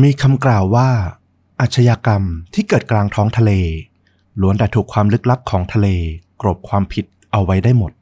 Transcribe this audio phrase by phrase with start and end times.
[0.00, 0.88] มีคำกล่าวว่า
[1.60, 2.22] อาชญากรรม
[2.54, 3.52] ที่เกิดกลางท้องทะเล
[4.40, 5.88] ล้วนแต่ถูกความลึกลับของทะเล
[6.40, 7.92] กรบความผิดเอาไว้ได้หมด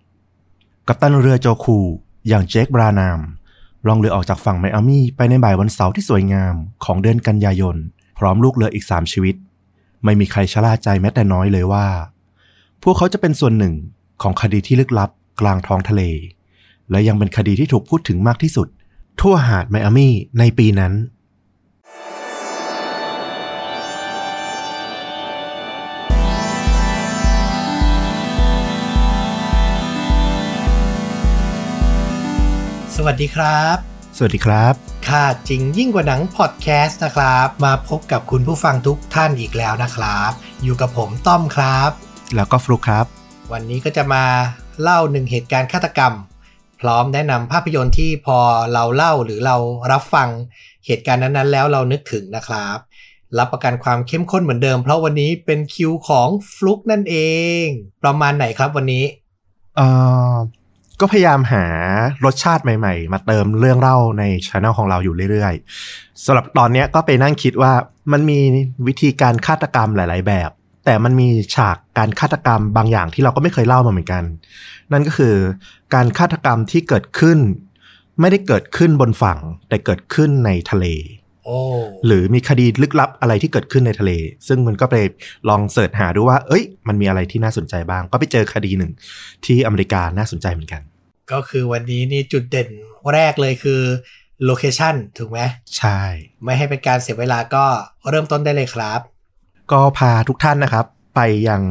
[0.86, 1.78] กัปตันเรือโจคู
[2.28, 3.20] อย่างเจคบรานาม
[3.86, 7.76] ลองเรือออกจากฝั่งไมอามี่ไปในบ่ายวันเสาร์ที่สวยงามของเดือนกันยายน
[8.18, 9.34] พร้อมลูกเรืออีกสามชีวิต
[10.04, 11.86] ไม่มีใครชะล่าใจแม้แต่น้อยเลยว่า
[12.82, 13.74] พวกเขาจะเป็นส่วนหนึ่ง
[14.22, 15.10] ของคดีที่ลึกลับ
[15.40, 16.02] กลางท้องทะเล
[16.90, 18.68] และยังเป็นคดีที่ถูกพูดถึงมากที่สุด
[19.20, 20.92] ทั่วหาดไมอามี่ในปีนั้น
[32.96, 33.76] สวัสดีครับ
[34.16, 34.74] สวัสดีครับ
[35.08, 40.30] ค่ะจริงยิ่งกว่าหนังพอดแคสต์นะครับ มาพบกับคุณผู้ฟังทุกท่านอีกแล้วนะครับ
[40.62, 41.90] อยู่กับผมต้อมครับ
[42.34, 43.06] แล้วก็ฟลุกครับ
[43.52, 44.24] วันนี้ก็จะมา
[44.82, 46.14] เล่าหนึ่งเหตุการณ์ฆาตกรรม
[46.80, 48.38] พร้อมแนะนำภาพยนตร์ที่พอ
[48.72, 49.56] เราเล่าหรือเรา
[49.92, 50.28] รับฟัง
[50.86, 52.78] เหตุการณ์นั้นๆ แล้วเรานึกถึงนะครับ
[53.38, 57.16] รับประกันความเข้มข้นเหมือนเดิม เพราะวันนี้เป็นคิวของฟลุกนั่นเอ
[57.62, 57.64] ง
[58.02, 59.04] ประมาณไหนครับวันนี้
[59.76, 59.86] เอ่
[60.32, 60.34] อ
[61.00, 61.64] ก็พยายามหา
[62.24, 67.72] รสชาติใหม่ๆ มาเติมเรื่องเล่าในช anel ของเราอยู่เรื่อยๆสำหรับตอนเนี้ยก็ไปนั่งคิดว่า
[68.12, 68.38] มันมี
[68.86, 70.50] วิธีการฆาตกรรมหลาย ๆ แบบ
[70.84, 74.24] แต่มันมีฉากการฆาตกรรมบางอย่างที่เราก็ไม่เคยเล่ามาเหมือนกัน
[74.92, 75.34] นั่นก็คือ
[75.94, 77.38] การฆาตกรรมที่เกิดขึ้น
[78.20, 80.86] ไม่ได้เกิดขึ้นบนฝั่ง แต่เกิดขึ้นในทะเล
[81.44, 81.58] โอ้
[82.06, 84.12] หรือมีคดีลึกลับอะไรที่เกิดขึ้นในทะเล
[84.48, 84.96] ซึ่งมันก็ไป
[85.48, 88.92] ลองเสิร์ชหาดูว่า เอ้ย มันมีอะไรที่น่าสนใจบ้าง ก็ไปเจอคดีหนึ่ง
[89.44, 90.82] ที่อเมริกาน่าสนใจเหมือนกัน
[91.32, 92.68] ก็คือวันนี้นี่จุดเด่น
[93.12, 93.80] แรกเลยคือ
[94.44, 95.40] โลเคชันถูกไหม
[95.76, 96.00] ใช่
[96.44, 97.64] ไม่ให้เป็นการเสียเวลาก็
[98.08, 99.00] เริ่มต้นได้เลยครับ
[99.72, 101.62] ก็พาทุกท่านนะครับ ไปยัง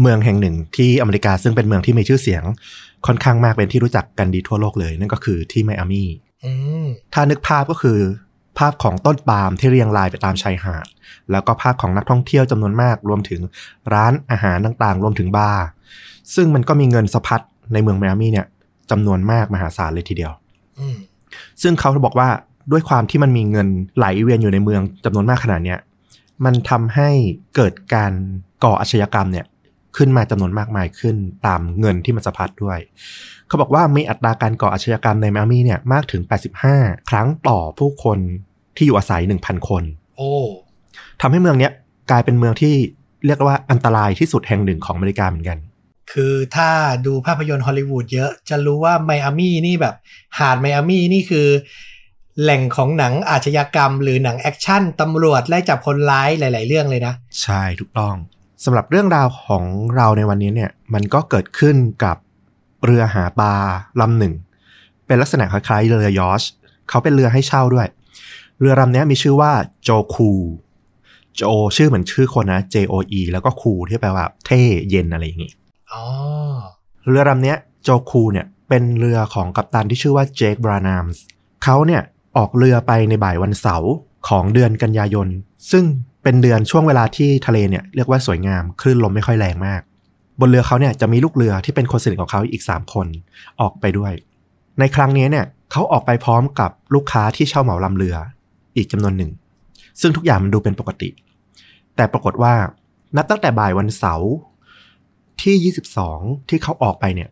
[0.00, 2.42] เมืองแห่งหนึ่งที่อเมริกาซึ่งเป็นเมืองที่มีชื่อเสียง
[3.06, 6.08] ค่อนข้างมากเป็นที่รู้จักกันดีทั่วโลกเลย นั่นก็คือที่ไมอามี่
[6.44, 6.52] อื
[6.84, 7.98] มถ้านึกภาพก็คือ
[8.58, 10.86] ภาพของต้นปาล์มที่เรียงรายไปตามชายหาด
[11.30, 13.40] แล้วก็ภาพของนักท่องเที่ยวจำนวนมากรวมถึง
[13.94, 15.64] ร้านอาหารต่างๆ รวมถึงบาร์
[16.34, 17.40] ซึ่งมันก็มีเงินสะพัด
[17.72, 18.46] ในเมืองไมอามี่เนี่ย
[18.90, 20.32] จำนวนมากมหาศาลเลยทีเดียว
[20.78, 20.96] อืม
[21.62, 22.28] ซึ่งเขาบอกว่า
[22.72, 25.78] ด้วยความที่มันมีเงินไหลเวียนอยู่ในเมืองจำนวนมากขนาดเนี้ย
[26.44, 27.10] มันทำให้
[27.56, 28.12] เกิดการ
[28.64, 29.46] ก่ออาชญากรรมเนี่ย
[29.96, 31.16] ขึ้นมาจำนวนมากมายขึ้น
[31.46, 32.78] ตามเงินที่มันสะพัดด้วย
[33.46, 36.22] เขาบอกว่ามีอัตราการก่ออาชญากรรมในไมอามี่เนี่ยมากถึง
[36.66, 38.18] 85 ครั้งต่อผู้คน
[38.76, 39.82] ที่อยู่อาศัย 1,000 คน
[40.16, 40.32] โอ้
[41.20, 41.72] ทำให้เมืองเนี้ย
[42.10, 42.74] กลายเป็นเมืองที่
[43.26, 45.58] เรียกว่าอันตรายที่สุดแห่งหนึ่งของอเมริกาเหมือนกัน
[46.12, 46.70] คือถ้า
[47.06, 49.94] ดูภาพยนตร์ฮอลลีวูดเยอะ จะรู้ว่าไมอามี่นี่แบบ
[50.38, 51.48] หาดไมอามี่นี่คือ
[52.42, 58.14] แหล่งของหนังอาชญากรรม หรือหนังแอคชั่นตำรวจไล่จับคนร้ายหลาย ๆ เรื่องเลยนะ ใช่ถูกต้อง
[58.64, 59.64] สำหรับเรื่องราวของ
[59.96, 62.16] เราในวันนี้เนี่ยมันก็เกิดขึ้นกับ
[62.84, 63.54] เรือหาปลา
[64.00, 64.34] ลำหนึ่ง
[65.06, 66.42] เป็นลักษณะคล้ายๆเรือยอช
[66.88, 67.86] เขาเป็นเรือให้เช่าด้วย
[68.60, 69.52] เรือลำนี้มีชื่อว่า
[69.82, 70.30] โจคู
[71.36, 71.42] โจ
[71.76, 75.52] ชื่อเหมือนชื่อคนนะ J O E แล้วก็คูที่แปลว่าเท่เย็นอะไรอย่างงี้
[77.08, 81.20] เรือลำนี้โจคูเนี่ยเป็นเรือของกัปตันที่ชื่อว่าเจคบรานามส์
[81.64, 82.02] เขาเนี่ย
[82.36, 83.92] ออกเรือไปในบ่ายวันเสาร์
[84.28, 85.28] ของเดือนกันยายน
[85.70, 85.84] ซึ่ง
[86.22, 89.80] เป็นเดือนช่วงเวลาที่ทะเลเนี่ยเรียกว่าสวยงามคลื่นลมไม่ค่อยแรงมาก
[90.40, 93.06] บนเรือเขาเนี่ยจะมีลูกเรือที่เป็นคนสนิทของเขาอีก 3 คน
[93.60, 94.12] ออกไปด้วย
[94.78, 98.16] ในครั้งนี้เนี่ยเขาออกไปพร้อมกับลูกค้าที่เช่าเหมาลำเรือ
[98.76, 99.30] อีกจำนวนหนึ่ง
[100.00, 101.08] ซึ่งทุกอย่างมันดูเป็นปกติ
[101.96, 102.54] แต่ปรากฏว่า
[103.16, 104.30] นับตั้งแต่บ่ายวันเสาร์
[105.42, 105.72] ที่
[106.04, 107.28] 22 ที่เขาออกไปเนี่ย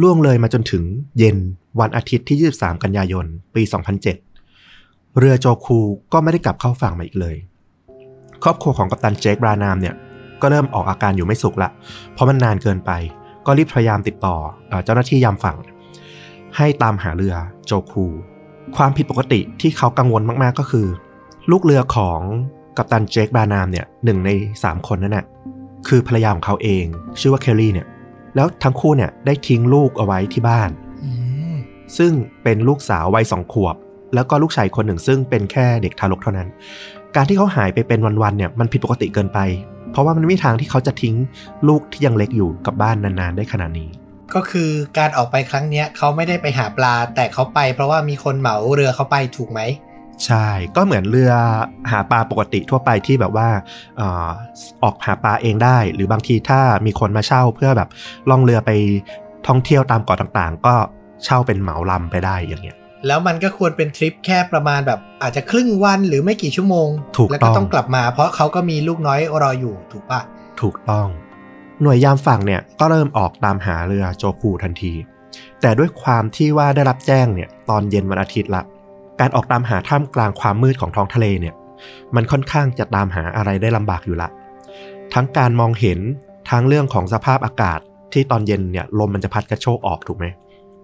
[0.00, 0.84] ล่วงเลยมาจนถึง
[1.18, 1.36] เย็น
[1.80, 3.62] วันอาทิตย์ที่ 23 กันยายน ปี
[4.40, 5.78] 2007 เรือโจคู
[6.12, 7.36] ก็ไม่ได้กลับเข้าฝั่งมาอีกเลย
[8.42, 9.94] ครอบครัวของกัปตันเจคบรานามเนี่ย
[10.40, 11.70] ก็เริ่มออกอาการอยู่ไม่สุขละ
[12.12, 12.90] เพราะมันนานเกินไป
[13.46, 14.36] ก็รีบพยายามติดต่อ
[14.84, 15.56] เจ้าหน้าที่ยามฝั่ง
[16.56, 17.34] ให้ตามหาเรือ
[17.66, 18.06] โจคู
[18.76, 20.86] ความผิดปกติที่เขากังวลมากๆก็คือ
[21.50, 22.20] ลูกเรือของ
[22.76, 24.30] กัปตันเจคบรานามเนี่ยหนึ่งใน
[24.60, 25.26] 3 คนนั้นน่ะ
[25.88, 26.84] คือภรรยาของเขาเอง
[27.20, 27.86] ชื่อว่าเคลลี่เนี่ย
[28.36, 30.70] แล้วทั้งคู่เนี่ยได้ทิ้งลูกเอาไว้ที่บ้าน
[31.04, 31.10] อื
[31.52, 31.54] ม
[31.98, 32.12] ซึ่ง
[32.42, 33.76] เป็นลูกสาววัยสองขวบ
[34.14, 36.48] แล้วก็ลูกชายคนหนึ่งซึ่งเป็นแค่เด็กทารกเท่านั้น
[37.16, 39.38] การที่เขาหายไปเป็นวันๆเนี่ยมันผิดปกติเกินไป
[39.90, 41.14] เพราะว่ามันไม่มีทางที่เขาจะทิ้ง
[41.68, 43.88] ลูกที่ยังเล็กอยู่กับบ้านนานๆได้ขนาดนี้
[44.34, 49.60] ก็คือการออกไปครั้งเนี้ยเขาไม่ได้ไปหาปลา แต่เขาไปเพราะว่ามีคนเหมาเรือเขาไปถูกไหม
[50.26, 50.46] ใช่
[50.76, 51.32] ก็เหมือนเรือ
[51.90, 53.48] หาปลาปกติทั่วไปที่แบบว่า
[53.96, 54.28] เอ่อ
[54.82, 57.88] ออกหาปลาเองได้ หรือบางทีถ้ามีคนมาเช่าเพื่อแบบ
[58.30, 58.70] ล่องเรือไป
[59.48, 60.74] ท่องเที่ยวตามเกาะต่างๆ ก็
[61.24, 62.76] เช่าเป็นเหมาลำไปได้อย่างเงี้ย
[63.06, 70.20] แล้วมันก็ควรเป็นทริปแค่ประมาณแบบอาจจะครึ่งวันหรือไม่กี่ชั่วโมง ถูกแล้วต้ก็องต้องกลับมาเพราะเขาก็มีลูกน้อยรออยู่ถูกปะ
[70.60, 71.06] ถูกต้อง
[71.82, 74.92] หน่วยยามฝั่งเนี่ยก็เริ่มออกตามหาเรือโจคูทันที
[75.60, 78.62] แต่ด้วยความที่ว่าได้รับแจ้งเนี่ยตอนเย็นวันอาทิตย์ละ
[79.22, 81.54] การออกตามหาท่ามกลางความมืดของท้องทะเลเนี่ย
[82.16, 84.28] มันค่อนข้างจะตามหาอะไรได้ลำบากอยู่ละ
[85.14, 85.98] ทั้งการมองเห็น
[86.50, 87.80] ทั้งเรื่องของสภาพอากาศ
[88.12, 90.26] ที่ตอนเย็นเนี่ยลมมันจะพัดกระโชกออกถูกไหม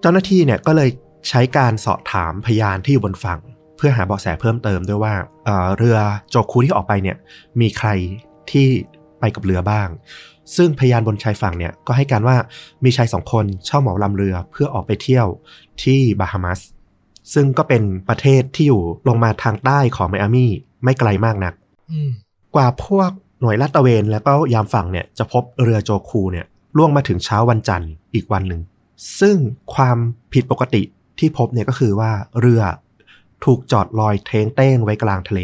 [0.01, 0.91] เจ้าหน้าที่เนี่ยก็เลย
[1.29, 3.41] ใช้การสอบถามพยานที่อยู่บนฝั่ง
[3.77, 5.15] เพื่อหาเบาะแสเพิ่มเติมด้วยว่า
[5.45, 5.97] เเรือ
[6.31, 7.17] โจคูที่ออกไปเนี่ย
[7.61, 7.89] มีใคร
[8.51, 8.67] ที่
[9.21, 9.89] ไปกับเรือบ้าง
[10.57, 12.37] ซึ่งพยานบนชายฝั่งเนี่ยก็ให้การว่า
[12.85, 15.27] มีชายสองคนเช่าเหมาลำเรือเพื่อออกไปเที่ยว
[15.83, 16.61] ที่บาฮามัส
[17.35, 20.53] ซึ่งก็เป็นประเทศที่อยู่ลงมาทางใต้ของไมอามี่
[20.85, 21.55] ไม่ไกลมากนัก
[22.55, 23.11] กว่าพวก
[23.41, 26.47] หน่วยลาดตระเวนแล้วก็ยามฝั่งเนี่ยจะพบเรือโจคูเนี่ย
[26.77, 28.61] ล่วงมาถึงเช้าวันจันทร์อีกวันหนึ่ง
[29.21, 29.37] ซึ่ง
[29.75, 29.99] ความ
[30.33, 30.83] ผิดปกติ
[31.19, 32.63] ที่พบเนี่ยก็คือว่าเรือ
[33.45, 35.41] ถูกจอดลอยเทงเต้งไว้กลางทะเล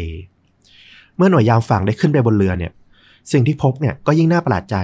[1.15, 2.71] เมื่อหน่วยยามฝั่งได้ขึ้นไปบนเรือเนี่ย
[3.31, 4.77] สิ่งที่พบเนี่ยก็ยิ่งน่าประหลาดใจ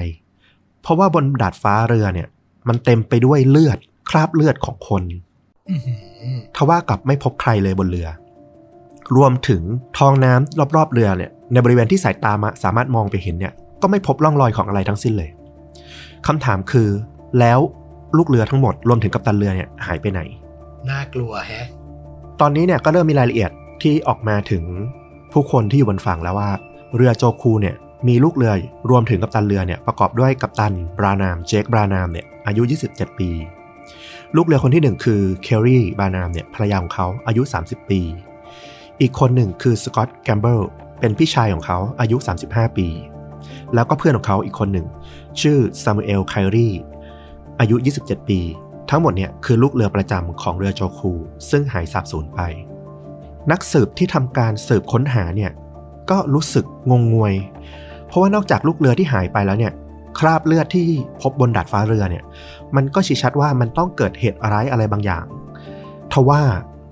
[0.82, 2.28] เพราะว่าบนดาดฟ้าเรือเนี่ย
[2.68, 3.78] มันเต็มไปด้วยเลือด
[4.10, 5.04] คราบเลือดของคน
[6.56, 8.08] ทว่ากับไม่พบใครเลยบนเรือ
[9.16, 9.62] รวมถึง
[9.98, 15.30] ท้องน้ำรอบๆเรือเนี่ย ในบริเวณที่สายตามาสามารถมองไปเห็นเนี่ย ก็ไม่พบร่องรอยของอะไรทั้งสิ้นเลย
[16.28, 16.90] คำถามคือ
[17.40, 17.60] แล้ว
[18.18, 20.22] ลูกเรือทั้งหมดรวมถึงกัปตันเรือเนี่ยหายไปไหน
[20.90, 21.68] น่ากลัวแฮะ
[22.42, 24.64] ตอนนี้เนี่ยก็เริ่มมีรายละเอียดที่ออกมาถึง
[25.34, 26.52] ผู้คนที่อยู่บนฝั่งแล้วว่า
[26.96, 27.76] เรือโจคูเนี่ย
[28.08, 28.54] มีลูกเรือ
[28.90, 32.62] รวมถึงกัปตันเรือเนี่ยประกอบด้วยกัปตันบรานามเจคบรานามเนี่ยอายุ
[32.92, 33.30] 27 ปี
[34.36, 38.02] ลูกเรือคนที่หนึ่งคือเคลลี่บรานามเนี่ยภรรยาของเขาอายุ 30 ปี
[39.02, 40.60] อีกคนหนึ่งคือสกอตต์แกมเบิล
[41.00, 42.18] เป็นพี่ชายของเขาอายุ
[42.48, 42.88] 35 ปี
[43.74, 44.88] แล้วก็เพื่อนของเขาอีกคนหนึ่ง
[45.42, 46.70] ชื่อซามูเอลไครี
[47.60, 48.40] อายุ 27 ปี
[48.90, 51.12] ทั้งหมดเนี่ยคือลูกเรือประจำของเรือโจคู
[51.50, 52.40] ซึ่งหายสาบสูญไป
[53.52, 55.52] นักสืบที่ทำการสืบค้นหาเนี่ย
[56.10, 57.34] ก็รู้สึกงงงวย
[58.08, 59.74] เพราะว่านอกจากลูกเรือที่หายไปแล้วเนี่ย
[60.20, 60.88] คราบเลือดที่
[61.22, 62.24] พบบนดาดฟ้าเรือเนี่ย
[62.76, 65.26] มันก็ชี้ชัดว่ามันต้องเกิดเหตุอะไรอะไรบางอย่าง
[66.12, 66.42] ทว่า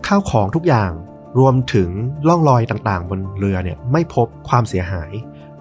[0.07, 0.91] ข้าวของทุกอย่าง
[1.39, 1.89] รวมถึง
[2.27, 5.11] ร่องรอยต่างๆ บนเรือเนี่ยไม่พบความเสียหาย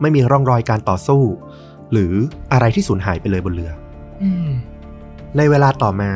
[0.01, 1.23] ไม่มีร่องรอยการต่อสู้
[1.93, 2.13] หรือ
[2.53, 4.25] อะไรที่สูญหายไปเลยบนเรือ
[5.37, 6.11] ในเวลาต่อมา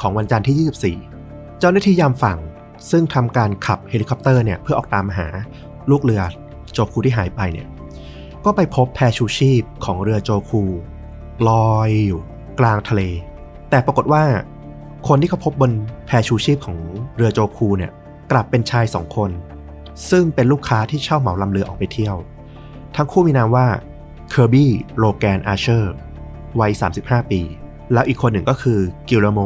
[0.00, 2.38] ของวันจันทร์ที่ 24 เจ้าหน้าที่ยามฝั่ง
[2.90, 5.26] ซึ่งทำการขับเฮลิคอปเตอร์เนี่ยเพื่อออกตามหา
[5.90, 6.22] ลูกเรือ
[6.72, 7.66] โจคูที่หายไปเนี่ย
[8.44, 10.62] ก็ไปพบแพชูชีพของเรือโจคู
[11.48, 12.20] ลอยอยู่
[12.60, 13.02] กลางทะเล
[13.70, 14.24] แต่ปรากฏว่า
[15.08, 15.72] คนที่เขาพบบน
[16.06, 16.78] แพชูชีพของ
[17.16, 17.92] เรือโจคูเนี่ย
[18.32, 19.30] กลับเป็นชายสองคน
[20.10, 22.16] ซึ่งเป็นลูกค้าที่เช่าเหมาลำเรือออกไปเที่ยว
[22.96, 23.66] ทั้งคู่มีนามว่า
[24.30, 25.94] เคอร์บี้โลแกนอาเชอร์
[26.60, 27.40] วัย 35 ปี
[27.92, 29.40] แล้วอีกคนหนึ่งก็คือกิลโม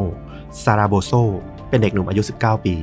[0.62, 1.12] ซาราโบโซ
[1.68, 2.74] เป็นเด็กหนุ่มอายุ 19 ปี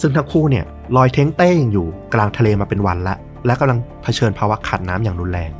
[0.00, 0.64] ซึ่งทั้งคู่เนี่ย
[0.96, 3.16] ลอยเท้งเต้งอยู่กลางทะเลมาเป็นวันละ
[3.46, 5.50] และกำลังเผชิญภาวะขาดน้ำอย่างรุนแรง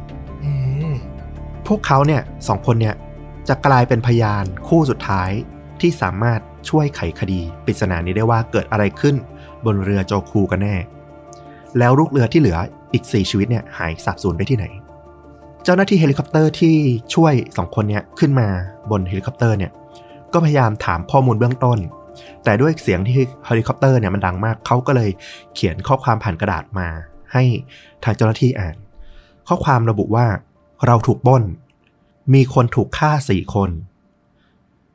[1.66, 2.94] พวกเขาเนี่ยสองคนเนี่ย
[3.48, 5.30] จะกลายเป็นพยานคู่สุดท้าย
[5.80, 9.16] ที่สามารถช่วยไขคดีปริศนานี้ได้ว่าเกิดอะไรขึ้น
[9.64, 10.76] บนเรือโจคูกันแน่
[11.78, 12.58] แล้วลูกเรือที่เหลือ
[12.92, 14.66] อีก 4 ชีวิตเนี่ยหายสาบสูญไปที่ไหน
[15.64, 16.76] เจ้าหน้าที่เฮลิคอปเตอร์ที่
[17.14, 18.48] ช่วยสองคนนี้ขึ้นมา
[18.90, 19.72] บนเฮลิคอปเตอร์เนี่ย
[20.32, 21.78] ก็พยายามถามข้อมูลเบื้องต้น
[22.44, 23.14] แต่ด้วยเสียงที่
[23.46, 25.10] เฮลิคอปเตอร์เนี่ยมันดังมากเขาก็เลย
[25.54, 26.88] เขียนข้อความผ่านกระดาษมา
[27.32, 27.44] ให้
[28.04, 28.76] ทางเจ้าหน้าที่อ่าน
[29.48, 30.26] ข้อความระบุว่า
[30.86, 31.42] เราถูกบ้น
[32.34, 33.70] มีคนถูกฆ่าสี่คน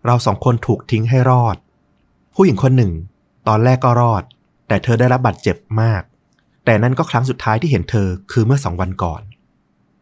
[0.05, 1.55] เราสองคนถูกทิ้งให้รอด
[2.35, 2.91] ผู้หญิงคนหนึ่ง
[3.47, 4.23] ตอนแรกก็รอด
[4.67, 6.01] แต่เธอได้รับบาดเจ็บมาก
[6.65, 9.21] แต่นั่นก็ครั้งสุดท้ายที่เห็นเธอคือเมื่อสองวันก่อน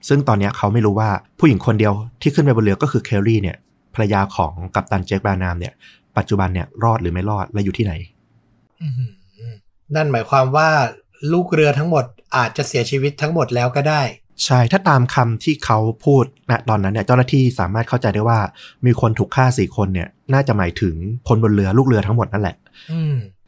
[0.07, 3.57] ซึ่งตอนนี้เขาไม่รู้ว่าผู้หญิงคนเดียวที่ขึ้นไปบนเรือก็คือเคลลี่เนี่ย
[3.93, 5.74] ภรรยาของกัปตันเจคบานามเนี่ย
[6.17, 7.93] ปัจจุบันเนี่ยรอดหรือไม่รอดและอยู่ที่ไหน
[9.96, 10.69] นั่นหมายความว่า
[11.34, 12.05] ลูกเรือทั้งหมด
[12.37, 14.01] อาจจะเสียชีวิตทั้งหมดแล้วก็ได้
[14.45, 18.39] ใช่ถ้าตามคำที่เขาพูดณตอนนั้นเนี่ยเจ้าหน้าที่สามารถเข้าใจได้ว่า
[18.85, 20.95] มีคนถูกฆ่าสี่คนเนี่ย น่าจะหมายถึง
[21.27, 22.55] คนบนเรือลูกเรือทั้งหมดนั่นแหละ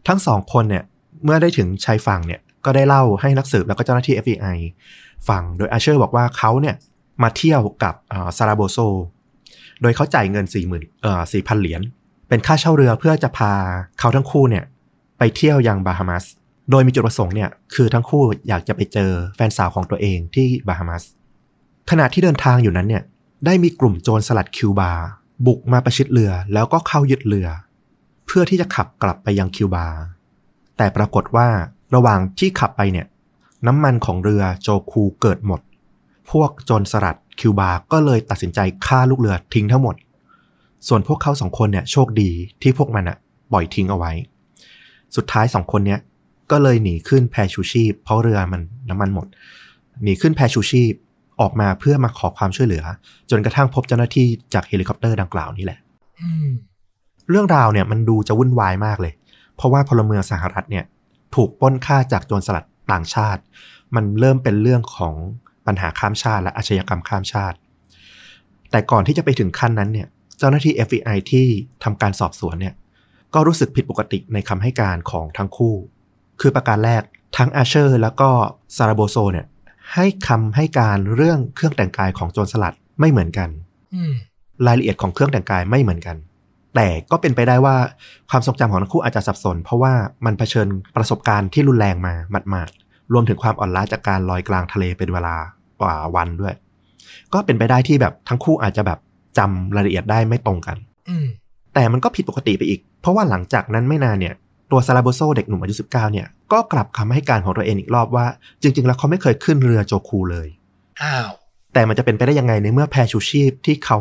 [0.07, 0.83] ทั้งสองคนเนี่ย
[1.23, 4.57] เมื่อได้ถึงชายฝั่งเนี่ยก็ได้เล่าให้นักสืบแล้วก็เจ้าหน้าที่ FBI
[5.29, 6.75] ฟังโดยอาเชอร์บอกว่าเขาเนี่ย
[7.23, 7.93] มาเที่ยวกับ
[8.37, 8.77] ซาราโบโซ
[9.81, 11.81] โดยเขาจ่ายเงินสี่หมื่นเอ่อสี่พันเหรียญ
[12.29, 13.53] เป็นค่าเช่าเรือเพื่อจะพา
[13.99, 14.63] เขาทั้งคู่เนี่ย
[15.17, 16.25] ไปเที่ยวยังบาฮามัส
[16.71, 21.03] โดยมีจุดประสงค์เนี่ยคือทั้งคู่อยากจะไปเจอแฟนสาวของตัวเองที่บาฮามัส
[21.89, 23.03] ขณะที่เดินทางอยู่นั้นเนี่ย
[23.45, 24.91] ได้มีกลุ่มโจรสลัดคิวบา
[25.45, 27.47] บุกมาประชิดเรือแล้วก็เข้ายึดเรือ
[28.25, 29.87] เพื่อที่จะขับกลับไปยังคิวบา
[30.77, 31.47] แต่ปรากฏว่า
[31.95, 33.07] ระหว่างที่ขับไปเนี่ย
[33.67, 35.61] น้ำมันของเรือโจคูเกิดหมด
[36.31, 39.95] พวกโจรสลัดคิวบา ก็เลยตัดสินใจฆ่าลูกเรือทิ้งทั้งหมด
[40.87, 42.29] ส่วนพวกเขาสองคนเนี่ยโชคดี
[42.61, 43.17] ที่พวกมันอะ
[43.51, 44.11] ปล่อยทิ้งเอาไว้
[45.15, 45.99] สุดท้ายสองคนเนี้ย
[46.51, 49.27] ก็เลยหนีขึ้นแพชูชีพ เพราะเรือมันน้ำมันหมด
[50.03, 50.93] หนีขึ้นแพชูชีพ
[51.41, 52.83] ออกมาเพื่อมาขอความช่วยเหลือ
[53.29, 55.79] จนกระทั่งพบเจ้าหน้าที่จากเฮลิคอปเตอร์ดังกล่าวนี่แหละ
[57.29, 59.13] เรื่องราวเนี่ยมันดูจะวุ่นวายมากเลย
[59.55, 60.85] เพราะว่าพลเมืองสหรัฐเนี่ย
[61.35, 63.41] ถูกปล้นฆ่าจากโจรสลัดต่างชาติ
[63.95, 65.13] มันเริ่มเป็นเรื่องของ
[65.67, 67.57] ปัญหาข้ามชาติและอาชญากรรมข้ามชาติ
[68.71, 71.45] แต่ก่อนที่จะไปถึงขั้นนั้นเนี่ยเจ้าหน้าที่ FBI ที่
[71.83, 72.73] ทำการสอบสวนเนี่ย
[73.33, 75.75] ก็รู้สึกผิดปกติในคำให้การของทั้งคู่
[76.41, 77.03] คือประการแรก
[77.37, 78.29] ทั้งอาเชอร์แล้วก็
[78.77, 79.45] ซาราโบโซเนี่ย
[79.93, 83.49] ให้คำให้การเรื่องเครื่องแต่งกายของโจรสลัดไม่เหมือนกัน
[83.95, 84.13] อืม
[84.67, 86.17] รายละเอียดของเครื่องแต่งกายไม่เหมือนกัน
[86.75, 87.75] แต่ก็เป็นไปได้ว่า
[88.29, 89.93] ความทรงจำของทั้งคู่อาจจะสับสน เพราะว่า
[90.25, 95.35] มันเผชิญประสบการณ์ที่รุนแรงมาหมาดๆรวมถึงความอ่อนล้าจากการลอยกลางทะเลเป็นเวลา
[95.81, 96.55] กว่าวันด้วย
[97.33, 98.99] ก็เป็นไปได้ที่แบบทั้งคู่อาจจะแบบ
[99.37, 100.77] จำรายละเอียดได้ไม่ตรงกัน
[101.09, 101.25] อืม
[101.73, 104.35] แต่มันก็ผิดปกติไปอีก เพราะว่าหลังจากนั้นไม่นานเนี่ย
[104.71, 108.25] ตัวซาราโบโซเด็กหนุ่มอายุ 19 เนี่ย ก็กลับคำให้การของตัวเองอีกรอบว่า
[108.61, 110.47] จริง ๆ แล้วเขาไม่เคยขึ้นเรือโจคูเลย
[111.01, 111.29] อ้าว
[111.73, 113.97] แต่มันจะเป็นไปได้ยังไงในเมื่อแพชูชีพที่เขา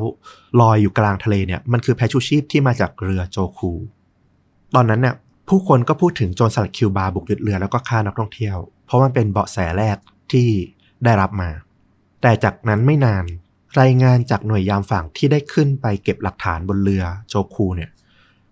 [0.61, 3.73] ลอยอยู่กลางทะเลเนี่ย มันคือแพชูชีพที่มาจากเรือโจคู
[4.75, 5.15] ตอนนั้นเนี่ย
[5.49, 8.57] ผู้คนก็พูดถึงโจรสลัดคิวบาบุกยึดเรือแล้วก็ฆ่านักท่องเที่ยว
[8.87, 9.97] เพราะมันเป็นเบาะแสแรก
[10.33, 10.49] ที่
[11.05, 11.51] ได้รับมา
[12.23, 13.25] แต่จากนั้นไม่นาน
[13.81, 17.91] รายงานจากหน่วยยามฝั่งที่ได้ขึ้นไปเก็บหลักฐานบนเรือโจคูเนี่ย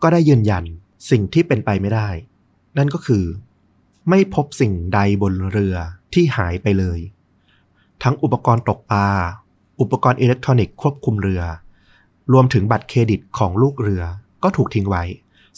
[0.03, 0.65] ก็ได้ยืนยัน
[1.11, 2.09] สิ่งที่เป็นไปไม่ได้
[2.79, 3.25] นั่นก็คือ
[4.09, 5.77] ไม่พบสิ่งใดบนเรือ
[6.15, 7.01] ที่หายไปเลย
[8.03, 9.09] ทั้งอุปกรณ์ตกปลา
[9.81, 11.43] อุปกรณ์อิเล็กทรอนิกส์ควบคุมเรือ
[12.33, 14.03] รวมถึงบัตรเครดิตของลูกเรือ
[14.43, 15.05] ก็ถูกทิ้งไว้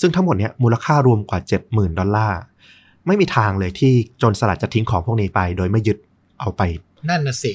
[0.00, 2.40] ซึ่งทั้งหมดเนี้ยมูลค่ารวมกว่า 70,000 ดอลลาร์
[3.06, 5.98] ไม่มีทางเลยที่โจรสลัดจะทิ้งของพวกนี้ไป โดยไม่ยึด
[6.40, 6.62] เอาไป
[7.08, 7.52] นั่นน่ะสิ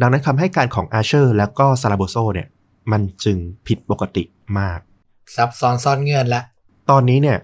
[0.00, 2.48] ดังนั้นคำให้การของอาเชอร์และก็ซาราโบโซเนี่ย
[2.92, 3.36] มันจึง
[3.66, 4.22] ผิดปกติ
[4.58, 4.80] มาก
[5.34, 6.42] ซับซ้อนซ่อนเงื่อนละ
[6.90, 7.38] ตอนนี้เนี่ย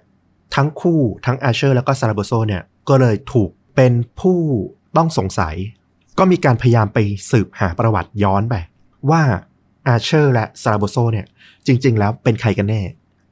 [0.55, 4.39] ทั้งคู่ทั้งอาเชอร์แล้วก็ซาราโบโซเนี่ยก็เลยถูกเป็นผู้
[4.97, 5.55] ต้องสงสัย
[6.19, 6.99] ก็มีการพยายามไป
[7.31, 8.55] สืบหาประวัติย้อนไป
[9.11, 9.23] ว่า
[9.89, 11.27] อาเชอร์และซาราโบโซเนี่ย
[11.67, 12.83] จริง ๆ แล้วเป็นใครกันแน่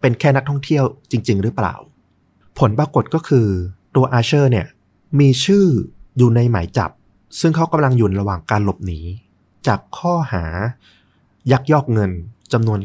[0.01, 1.75] เป็นแค่นักท่องเที่ยวจริง ๆ หรือเปล่า
[2.59, 3.47] ผลปรากฏก็คือ
[3.97, 4.67] ตัวอาเชอร์เนี่ย
[5.21, 5.67] มีชื่อ
[6.17, 6.91] อยู่ในหมายจับ
[7.41, 9.01] ซึ่งเขากำลังอยู่ระหว่างการหลบหนี
[9.67, 10.45] จากข้อหา
[11.53, 12.11] ยักยอกเงิน
[12.53, 12.81] จำนวน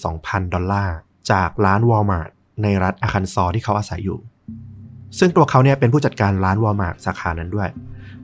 [0.00, 0.96] 92,000 ดอลลาร์
[1.30, 2.30] จากร้านวอลมาร์ท
[2.62, 4.18] ในรัฐอาคันซอที่เขาอาศัยอยู่
[5.18, 7.68] ซึ่งตัวเขาเนี่ยเป็นผู้จัดการร้านวอลมาร์ทสาขานั้นด้วย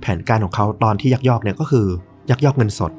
[0.00, 1.86] แผนการของเขาตอนที่ยักยอกเนี่ยก็คือ
[2.30, 2.92] ยักยอกเงินสด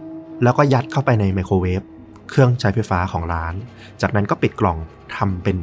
[0.43, 1.81] แล้วก็ยัดเข้าไปในไมโครเวฟ
[2.29, 3.53] เครื่องใช้ไฟฟ้าของร้าน
[4.01, 4.77] จากนั้นก็ปิดกล่อง
[5.15, 5.57] ทำเป็น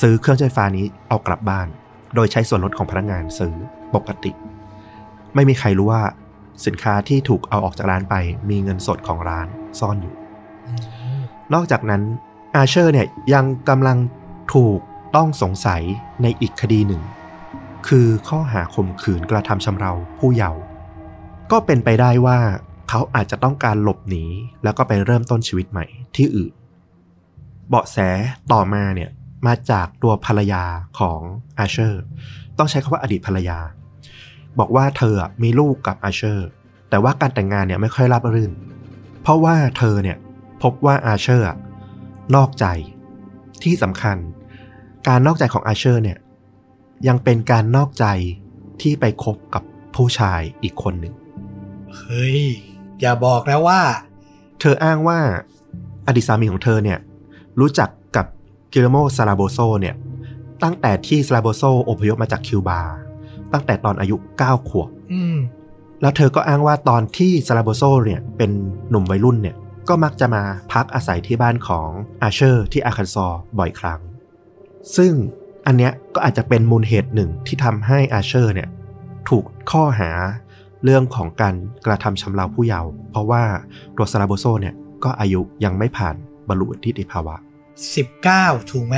[0.00, 1.66] ซื้อเครื่องใช้ไฟฟ้านี้เอากลับบ้าน
[2.14, 3.54] โดยใช้ส่วนลดของพนักงานซื้อ
[3.94, 4.30] ปกติ
[5.34, 6.02] ไม่มีใครรู้ว่า
[6.66, 8.14] สินค้าที่ถูกเอาออกจากร้านไป
[8.50, 9.46] มีเงินสดของร้าน
[9.78, 10.14] ซ่อนอยู่
[10.66, 10.72] อื
[11.18, 11.20] ม
[11.54, 12.02] นอกจากนั้น
[12.54, 13.96] อาเชอร์เนี่ยยังกำลัง
[14.54, 14.78] ถูก
[15.16, 15.82] ต้องสงสัย
[16.22, 17.02] ในอีกคดีหนึ่ง
[17.88, 20.62] คือข้อหาข่มขืนกระทำชำเราผู้เยาว์
[21.50, 22.38] ก็เป็นไปได้ว่า
[22.88, 24.24] เขาอาจจะต้องการหลบหนี
[24.64, 26.52] แล้วก็ไปเริ่มต้นชีวิตใหม่ที่อื่น
[27.68, 27.98] เบาะแส
[28.52, 29.10] ต่อมาเนี่ย
[29.46, 30.64] มาจากตัวภรรยา
[30.98, 31.20] ของ
[31.58, 32.02] อาเชอร์
[32.58, 33.58] ต้องใช้คำว่าอดีตภรรยา
[34.58, 36.48] บอกว่าเธอมีลูกกับอาเชอร์
[36.90, 38.52] แต่ว่าการแต่งงานเนี่ยไม่ค่อยราบรื่น
[39.22, 40.16] เพราะว่าเธอเนี่ย
[40.62, 41.46] พบว่าอาเชอร์
[42.34, 42.66] นอกใจ
[43.62, 44.18] ที่สำคัญ
[45.08, 46.18] การนอกใจของอาเชอร์เนี่ย
[47.08, 48.06] ยังเป็นการนอกใจ
[48.82, 49.62] ที่ไปคบกับ
[49.94, 51.14] ผู้ชายอีกคนหนึ่ง
[51.96, 52.40] เฮ้ย
[53.00, 53.80] อย่าบอกนะว่า
[54.60, 55.18] เธออ้างว่า
[56.06, 56.98] อดีตสามีของเธอเนี่ย
[57.60, 58.26] รู้จักกับ
[58.72, 59.94] กิลโมซาราโบโซเนี่ย
[60.62, 62.80] ตั้งแต่ที่ซาราโบโซอพยพมาจากคิวบา
[63.52, 65.36] ตั้งแต่ตอนอายุ 9 ขวบอืม
[66.00, 68.50] แล้วเธอก็อ้างว่าตอนที่ซาราโบโซเนี่ยเป็น
[68.90, 69.56] หนุ่มวัยรุ่นเนี่ย
[69.88, 71.88] ก็มักจะมาพักอาศัยที่บ้านของ
[72.22, 74.00] อาเชอร์ที่อาคันซอร์บ่อยครั้ง
[74.96, 75.12] ซึ่ง
[75.66, 78.68] อันเนี้ยก็อาจจะเป็นมูลเหตุหนึ่งที่ทำให้อาเชอร์เนี่ย
[79.28, 80.10] ถูกข้อหา
[80.84, 81.54] เรื่องของการ
[81.86, 83.42] กระทำชำเราผู้เยาว์เพราะว่า
[83.96, 84.74] ตัวซาราโบโซเนี่ย
[85.04, 86.14] ก็อายุยังไม่ผ่าน
[86.48, 87.36] บรรลุนิติภาวะ
[88.06, 88.96] 19 ถูกไหม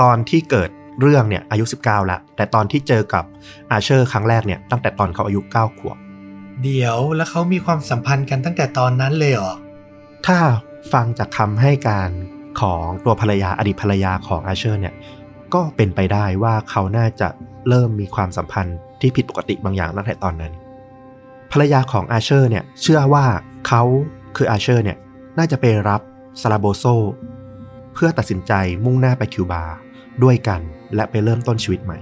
[0.00, 3.24] ตอนที่เกิดเรื่องเนี่ยอายุ 19แล้วแต่ตอนที่เจอกับ
[3.70, 5.96] อาเชอร์ครั้งแรกเนี่ยตั้งแต่ตอนเขาอายุ 9 ขวบ
[6.62, 9.54] เดี๋ยวแล้วเขามีความสัมพันธ์กันตั้งแต่ตอนนั้นเลยเหรอ
[10.26, 10.38] ถ้า
[10.92, 12.10] ฟังจากคำให้การ
[12.60, 14.94] ของตัวภรรยาอดีตภรรยาของอาเชอร์เนี่ย
[15.54, 17.28] ก็เป็นไปได้ว่าเขาน่าจะ
[17.68, 20.52] เริ่มมีความสัมพันธ์ที่ผิดปกติบางอย่างตั้งแต่ตอนนั้น
[21.52, 23.24] ภรรยาของอาเชอร์เนี่ยเชื่อว่า
[23.68, 23.82] เขา
[24.36, 24.96] คืออาเชอร์เนี่ย
[25.38, 26.00] น่าจะไปรับ
[26.40, 26.84] ซาราโบโซ
[27.94, 28.52] เพื่อตัดสินใจ
[28.84, 29.64] มุ่งหน้าไปคิวบา
[30.22, 30.60] ด้วยกัน
[30.94, 31.98] และไปเริ่มต้นชีวิตใหม่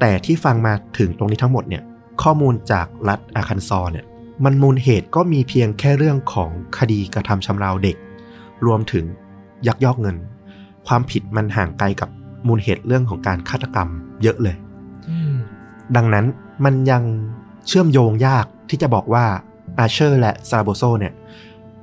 [0.00, 1.82] แต่ที่ฟังมาถึงตรงนี้ทั้งหมดเนี่ย
[2.22, 4.06] ข้อมูลจากรัฐอาคันซอเนี่ย
[4.44, 7.96] มันมูลเหตุก็มีเพียงแค่เรื่องของคดีกระทำชำเราเด็ก
[8.66, 9.04] รวมถึง
[9.66, 10.16] ยักยอกเงิน
[10.86, 12.08] ความผิดมันห่างไกลกับ
[12.46, 13.88] มูลเหตุเรื่องของการฆาตกรรม
[14.22, 14.56] เยอะเลย
[15.10, 15.34] อืม
[15.96, 16.26] ดังนั้น
[16.64, 17.02] มันยัง
[17.66, 19.24] เชื่อมโยงยากที่จะบอกว่า
[19.78, 21.12] อาเชอร์และซาราโบโซเนี่ย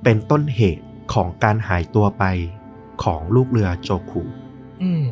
[0.03, 2.23] เป็นต้นเหตุของการหายตัวไป
[3.03, 4.21] ของลูกเรือโจคู
[4.81, 5.03] อืม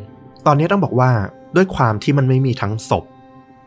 [0.46, 1.10] ตอนนี้ต้องบอกว่า
[1.56, 3.04] ด้วยความที่มันไม่มีทั้งศพ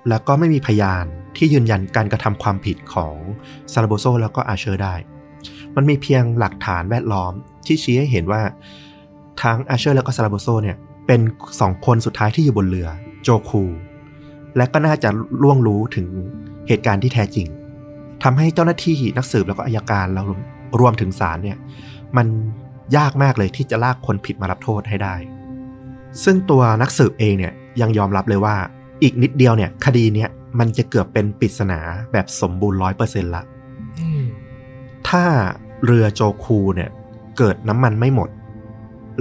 [0.09, 1.05] แล้วก็ไม่มีพยาน
[1.37, 3.15] ที่ยืนยันการกระทำความผิดของ
[3.71, 4.95] ซาราโบโซแล้วก็อาเชอร์ได้
[5.75, 7.33] มันมีเพียงหลักฐานแวดล้อม
[7.65, 8.41] ที่ชี้ให้เห็นว่า
[9.41, 11.21] ทั้งอาเชอร์แล้วก็ซาราโบโซเนี่ยเป็น
[11.61, 12.87] สองคนสุดท้ายที่อยู่บนเรือ
[13.23, 13.63] โจคู
[14.57, 15.09] และก็น่าจะ
[15.43, 16.07] ล่วงรู้ถึง
[16.67, 17.47] เหตุการณ์ที่แท้จริง
[18.23, 20.23] ทำให้เจ้าหน้าที่นักสืบแล้วก็อายการเรา
[20.79, 21.57] รวมถึงศาลเนี่ย
[22.17, 22.27] มัน
[22.97, 25.15] ยากมากเลยที่จะลากคนผิดมารับโทษให้ได้
[26.23, 28.55] ซึ่งตัวนักสืบเองเนี่ยยังยอมรับเลยว่า
[29.03, 31.79] อีกนิดเดียวเนี่ย คดีเนี้ยมันจะเกือบเป็นปริศนา
[32.11, 33.43] แบบสมบูรณ์ร้อยเปอร์เซ็นต์ละ
[33.99, 34.23] อืม
[35.09, 35.23] ถ้า
[35.85, 36.89] เรือโจคูเนี่ย
[37.37, 38.29] เกิดน้ำมันไม่หมด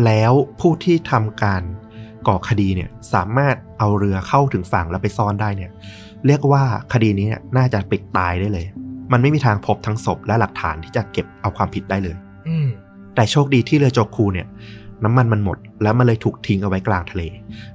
[0.04, 1.62] แล้วผู้ที่ทำการ
[2.28, 5.70] ก่อคดีเนี่ยสามารถเอาเรือเข้าถึงฝั่งแล้วไปซ่อนได้เนี่ย
[6.26, 8.66] เรียกว่าคดีนี้เนี่ยน่าจะปิดตายได้เลย
[9.12, 12.16] มันไม่มีทางพบทั้งศพและหลักฐานที่จะเก็บเอาความผิดได้เลย
[12.48, 12.68] อืม
[13.14, 14.46] แต่โชคดีที่เรือโจคูเนี่ย
[15.04, 17.22] น้ำมันมันหมด แล้วมันเลยถูกทิ้งเอาไว้กลางทะเล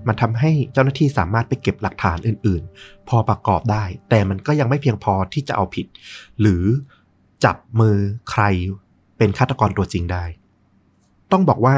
[0.08, 5.88] มันทำให้เจ้าหน้าที่สามารถไปเก็บหลักฐานอื่น ๆ พอประกอบได้ แต่มันก็ยังไม่เพียงพอที่จะเอาผิด
[6.42, 6.64] หรือ
[7.46, 7.98] จับมือ
[8.32, 8.44] ใคร
[9.18, 10.24] เป็นฆาตกรตัวจริงได้
[11.32, 11.76] ต้องบอกว่า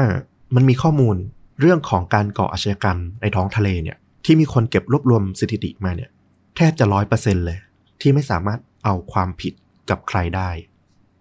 [0.54, 1.16] มันมีข้อมูล
[1.60, 6.10] เรื่องของการก่ออาชญากรรมในท้องทะเลเนี่ยที่มีคนเก็บรวบรวมสถิติมาเนี่ย
[6.56, 7.58] แทบจะร้อยเปอร์เซ็นเลย
[8.00, 9.54] ที่ไม่สามารถเอาความผิด
[9.90, 10.50] กับใครได้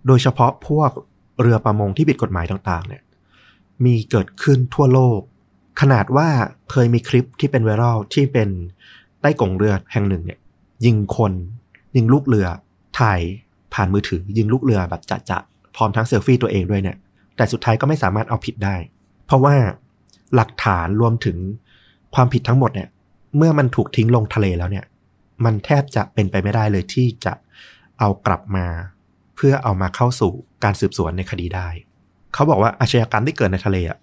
[0.08, 0.92] โดยเฉพาะพวก
[1.42, 3.02] เรือประมงที่ผิดกฎหมายต่างๆเนี่ย
[3.86, 5.20] มีเกิดขึ้นทั่วโลก
[5.82, 6.28] ขนาดว่า
[6.72, 8.50] เคยมีคลิปที่เป็นไวรัลที่เป็น
[9.22, 10.40] ใต้กงเรือแห่งหนึ่งเนี่ย
[10.86, 11.34] ยิงคน
[11.96, 12.48] ยิงลูกเรือ
[13.00, 13.22] ถ่าย
[13.74, 16.98] ผ่านมือถือ ยิงลูกเรือแบบจะๆพร้อมทั้งเซลฟี่ตัวเองด้วยเนี่ย
[17.36, 18.76] แต่สุดท้ายก็ไม่สามารถเอาผิดได้
[19.28, 19.56] เพราะว่า
[20.36, 21.38] หลักฐานรวมถึง
[22.16, 22.90] ความผิดทั้งหมดเนี่ย
[23.38, 24.86] เมื่อมันถูกทิ้งลงทะเลแล้วเนี่ย
[25.46, 27.34] มันแทบจะเป็นไปไม่ได้เลยที่จะ
[28.00, 28.66] เอากลับมา
[29.36, 30.32] เพื่อเอามาเข้าสู่
[30.64, 31.68] การสืบสวนในคดีได้
[32.34, 34.00] เขาบอกว่าอาชญากรรมที่เกิดในทะเลอะ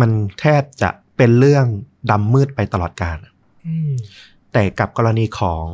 [0.00, 1.66] มันแทบจะเป็นเรื่อง
[2.10, 3.18] ดำมืดไปตลอดกาล
[3.66, 3.92] อืม
[4.52, 5.64] แต่กับกรณีของ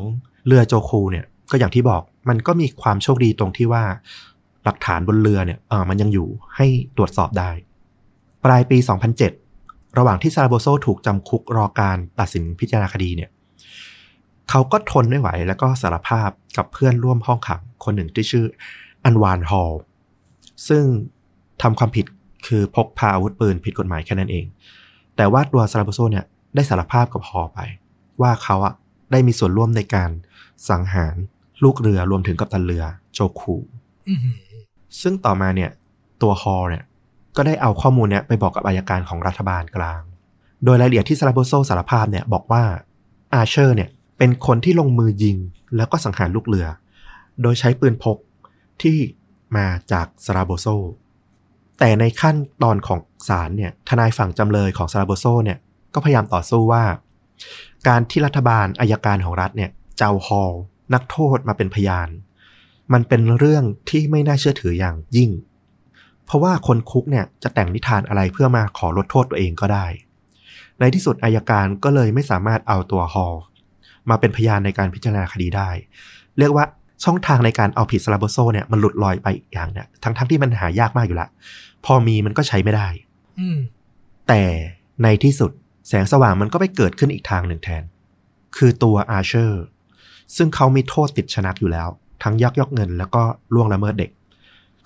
[0.47, 3.85] เรือโจคูเนี่ย ก็อย่างที่บอกมันก็มีความโชคดีตรงที่ว่า
[4.65, 7.51] หลักฐานบนเรือเนี่ยเออมันยังอยู่ให้ตรวจสอบได้
[8.45, 8.79] ปลายปี
[9.39, 13.31] 2007 ระหว่างที่ซาราโบโซถูกจำคุกรอการตัดสินพิจารณาคดีเนี่ย
[14.51, 18.47] เขาก็ทนไม่ไหวแล้วก็สารภาพกับเพื่อนร่วมห้องขังคนหนึ่งที่ชื่อ
[19.05, 19.73] อันวานฮอล
[20.69, 20.85] ซึ่ง
[21.63, 22.07] ทำความผิด
[22.47, 24.47] คือพกพาอาวุธปืนผิดกฎหมายแค่นั้นเอง
[25.17, 26.25] แต่ว่าตัวซาราโบโซเนี่ย
[26.55, 27.61] ได้สารภาพกับฮอลไป
[28.21, 28.75] ว่าเขาอะ
[29.13, 30.11] ได้มีส่วนร่วมในการ
[30.69, 31.15] สังหาร
[31.65, 33.55] ลูกเรือรวมถึงกัปตันเรือโจคู
[34.09, 34.19] อืม
[35.01, 35.71] ซึ่งต่อมาเนี่ย
[36.23, 36.85] ตัวฮอลเนี่ย
[37.37, 40.01] ก็ได้เอาข้อมูลเนี่ยไปบอกกับอายการของรัฐบาลกลาง
[40.65, 42.65] โดยรายละเอียดที่ซาราโบโซสารภาพเนี่ยบอกว่า
[43.35, 43.89] อาเชอร์เนี่ย
[44.19, 45.37] เป็นคนที่ลงมือยิง
[45.77, 46.67] แล้วก็สังหารลูกเรือ
[47.43, 48.17] โดยใช้ปืนพก
[48.83, 48.97] ที่
[49.57, 50.67] มาจากซาราโบโซ
[51.79, 55.59] แต่ในขั้นตอนของศาลเนี่ยทนายฝั่งจำเลยของซาราโบโซเนี่ย
[55.95, 56.85] ก็พยายามต่อสู้ว่า
[57.89, 60.53] การที่รัฐบาลอายการของรัฐเนี่ยเจ้าฮอล
[60.95, 62.09] นักโทษมาเป็นพยาน
[62.93, 65.31] มันเป็นเรื่องที่ไม่น่าเชื่อถืออย่างยิ่ง
[66.29, 69.87] เพราะว่าคนคุกเนี่ยจะแต่งนิทานอะไรเพื่อมาขอลดโทษตัวเองก็ได้
[70.81, 73.35] ในที่สุดอายการก็เลยไม่สามารถเอาตัวฮอล
[74.11, 75.69] มาเป็นพยานในการพิจารณาคดีได้
[76.39, 76.65] เรียกว่า
[77.05, 81.29] ช่องทางในการเอาผิดซาลาโบโซเนี่ยมันหลุดลอยไปอีกอย่างเนี่ยทั้งๆทที่มันหายากมากอยู่ละ
[81.85, 82.89] พอมีมันก็ใช้ไม่ได้
[83.39, 83.59] อืม
[84.29, 84.43] แต่
[85.03, 85.51] ในที่สุด
[85.89, 87.83] แสงสว่างมันก็ไปเกิดขึ้นอีกทางหนึ่งแทน
[88.57, 89.65] คือตัวอาเชอร์
[90.37, 91.89] ซึ่งเขามีโทษติดชนักอยู่แล้ว
[92.23, 93.23] ทั้งยักยอกเงินแล้วก็
[93.55, 94.11] ล่วงละเมิดเด็ก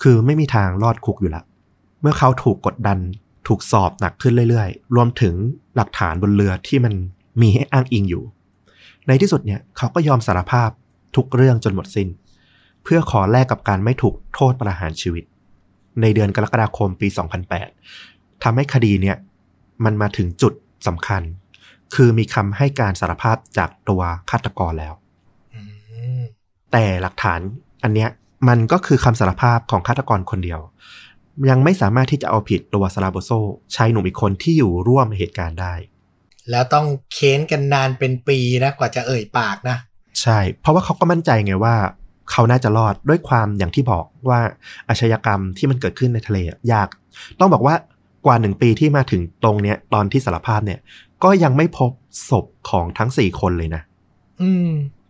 [0.02, 1.44] คือไม่มีทางรอดคุกอยู่แล้ว
[2.00, 2.98] เมื่อเขาถูกกดดัน
[3.48, 5.34] ถูกสอบหนักขึ้นเรื่อยๆ รวมถึง
[5.76, 6.94] หลักฐานบนเรือที่มัน
[7.40, 8.24] มีให้อ้างอิงอยู่
[9.06, 10.70] ในที่สุดเนี่ยเขาก็ยอมสารภาพ
[11.16, 12.08] ทุกเรื่องจนหมดสิน้น
[12.84, 15.24] เพื่อขอแลกกับการไม่ถูกโทษประหารชีวิต
[16.00, 17.08] ในเดือนกรกฎาคมปี
[17.76, 19.16] 2008ทำให้คดีเนี่ย
[19.84, 20.52] มันมาถึงจุด
[20.86, 21.22] สำคัญ
[21.94, 24.94] คือมีคำให้การสารภาพจากตัวฆาตกรแล้ว
[25.54, 25.60] อื
[26.18, 26.22] ม
[26.72, 27.40] แต่หลักฐาน
[27.82, 28.08] อันเนี้ย
[28.48, 30.60] มันก็คือคำสารภาพของฆาตกรคนเดียว
[31.50, 33.30] ยังไม่สามารถที่จะเอาผิดตัวซาราโบโซ
[33.74, 35.74] ชายหนุ่มอีกคนที่อยู่ร่วมเหตุการณ์ได้
[36.50, 39.76] แล้วต้องเค้นกันนานเป็นปีนะกว่าจะเอ่ยปากนะ
[40.20, 41.74] ใช่ เพราะว่าเขาก็มั่นใจไงว่า
[42.30, 44.40] เขาน่าจะรอดด้วยความอย่างที่บอกว่า
[44.88, 46.88] อาชญากรรมที่มันเกิดขึ้นในทะเลอะยาก
[47.40, 47.74] ต้องบอกว่า
[48.26, 50.80] กว่าหนึ่งปีที่มาถึงตรงเนี้ยตอนที่สารภาพเนี่ย
[51.24, 51.90] ก็ยังไม่พบ
[52.28, 53.82] ศพของทั้งสี่คนเลยนะ
[54.42, 54.68] อืม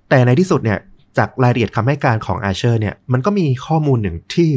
[0.09, 0.79] แต่ในที่สุดเนี่ย
[1.19, 4.51] จากรายละเอียดคำให้การของอาเชอร์เนี่ยมันก็มีข้อมูลหนึ่งที่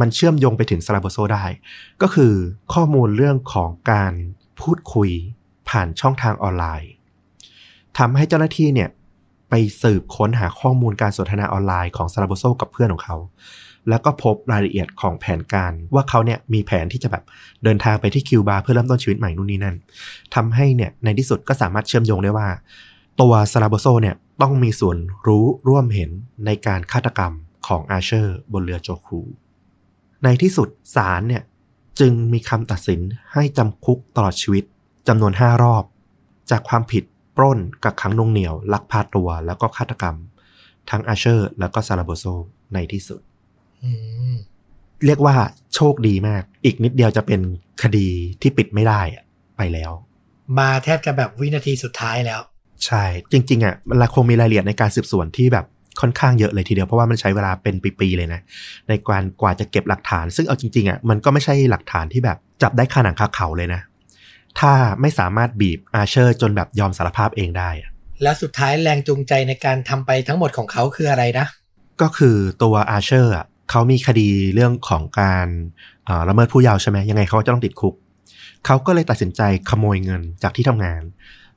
[0.00, 1.44] มันเชื่อมโยงไปถึงซาราโบโซได้
[2.02, 2.32] ก็คือ
[2.74, 4.12] ข้อมูลเรื่องของการ
[4.60, 5.10] พูดคุย
[5.68, 6.90] ผ่านช่องทางออนไลน์
[7.98, 8.88] ทำให้เจ้าหน้าที่เนี่ย
[9.50, 13.16] ไปสืบค้นหาข้อมูลการสนทนาออนไลน์ของซาราโบโซกับเพื่อนของเขา
[13.88, 17.24] แล้วก็พบรายละเอียดของแผนการว่าเขาเนี่ยมีแผนที่จะแบบ
[17.64, 19.76] เดินทางไปที่คิวบาเพื่อเริ่มต้นชีวิตใหม่นู่นนี่นั่น
[20.34, 22.48] ทำให้เนี่ยในที่สุดก็สามารถเชื่อมโยงได้ว่า
[23.20, 24.96] ตัวซาราโบโซเนี่ยต้องมีส่วน
[25.26, 26.10] รู้ร่วมเห็น
[26.46, 27.32] ในการฆาตกรรม
[27.66, 29.20] ของอาเชอร์บนเรือโจคู
[30.24, 31.42] ในที่สุดศาลเนี่ย
[32.00, 33.00] จึงมีคำตัดสิน
[33.32, 34.64] ให้จำคุกตลอดชีวิต
[35.08, 35.84] จำนวน 5 รอบ
[36.50, 37.04] จากความผิด
[37.36, 40.16] ปล้นกักขังหนวงเหนียว ลักพาตัวแล้วก็ฆาตกรรม
[40.90, 42.24] ทั้งอาเชอร์ แล้วก็ซาราโบโซ
[42.74, 43.20] ในที่สุด
[43.82, 43.90] อื
[44.34, 44.36] ม
[45.06, 45.36] เรียกว่า
[45.74, 47.40] โชคดีมาก อีกนิดเดียวจะเป็น
[47.82, 48.08] คดี
[48.40, 49.24] ที่ปิดไม่ได้อะ
[49.56, 49.92] ไปแล้ว
[50.58, 52.40] มาแทบจะแบบวินาทีสุดท้ายแล้ว
[52.86, 55.66] ใช่ จริง ๆอะมันคงมีรายละเอียดในการสืบสวนที่แบบ
[56.00, 58.40] ค่อนข้างเยอะเลยทีเดียว เพราะว่ามันใช้เวลาเป็นปีๆเลยนะ
[58.88, 63.80] ในการกว่าจะเก็บหลักฐาน ซึ่งเอาจริงๆอะมันก็ไม่ใช่หลักฐานที่แบบจับได้คาหนังคาเขาเลยนะ
[64.60, 67.90] ถ้าไม่สามารถบีบอาเชอร์จนแบบยอมสารภาพเองได้อะ
[68.22, 71.46] แล้วสุดท้ายแรงจูงใจในการทำไปทั้งหมดของเขาคืออะไรนะ
[72.02, 75.46] ก็คือตัวอาเชอร์อะเขามีคดีเรื่องของการ
[76.04, 77.94] เอ่อละเมิดผู้เยาว์ใช่ไหมยังไงเขาก็จะต้องติดคุก
[78.66, 79.40] เขาก็เลยตัดสินใจ
[79.70, 81.02] ขโมยเงินจากที่ทำงาน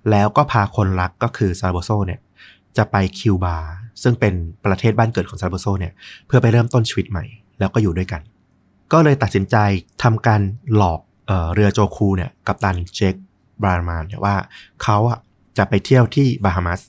[0.10, 2.20] แล้วก็พาคนรักก็คือซาโบโซเนี่ย
[2.78, 3.58] จะไปคิวบา
[4.04, 4.34] ซึ่งเป็น
[4.66, 5.94] ประเทศบ้านเกิดของซาโบโซเนี่ย
[6.28, 7.26] เพื่อไปเริ่มต้นชีวิตใหม่
[7.60, 8.22] แล้วก็อยู่ด้วยกัน
[8.94, 9.56] ก็เลยตัดสินใจ
[10.04, 10.42] ทำการ
[10.76, 13.16] หลอกเอ่อเรือโจคูเนี่ยกับตันเจค
[13.62, 14.36] บรานมานเนี่ยว่า
[14.84, 15.20] เขาอะ
[15.58, 16.82] จะไปเที่ยวที่บาฮามัส